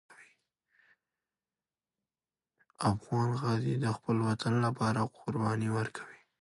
[2.89, 6.19] افغان غازي د خپل وطن لپاره قرباني ورکوي.